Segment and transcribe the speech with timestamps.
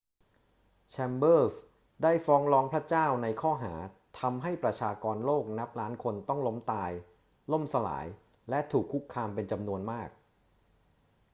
[0.91, 1.61] แชมเบอรส์
[2.03, 3.73] ได้ฟ้องร้องพระเจ้าในข้อหา
[4.19, 6.91] ทำให้ประชากรโลกนับล้านคนต้องล้มตาย
[7.51, 8.05] ล่มสลาย
[8.49, 10.09] และถูกคุกคามเป็นจำนวนมาก